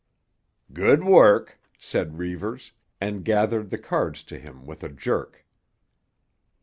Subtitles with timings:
[0.73, 5.45] "Good work!" said Reivers, and gathered the cards to him with a jerk.